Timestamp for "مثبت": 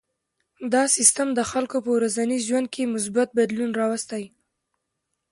2.95-3.27